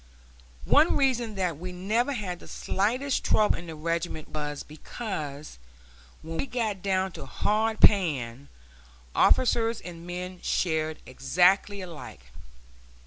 One 0.65 0.95
reason 0.97 1.35
that 1.35 1.59
we 1.59 1.71
never 1.71 2.13
had 2.13 2.39
the 2.39 2.47
slightest 2.47 3.23
trouble 3.23 3.55
in 3.57 3.67
the 3.67 3.75
regiment 3.75 4.29
was 4.29 4.63
because, 4.63 5.59
when 6.23 6.39
we 6.39 6.47
got 6.47 6.81
down 6.81 7.11
to 7.11 7.27
hard 7.27 7.79
pan, 7.81 8.47
officers 9.13 9.79
and 9.79 10.07
men 10.07 10.39
shared 10.41 11.03
exactly 11.05 11.81
alike. 11.81 12.31